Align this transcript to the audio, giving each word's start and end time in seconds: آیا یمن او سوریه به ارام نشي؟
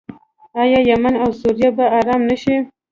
آیا 0.61 0.79
یمن 0.89 1.15
او 1.23 1.29
سوریه 1.39 1.69
به 1.77 1.85
ارام 1.97 2.21
نشي؟ 2.29 2.55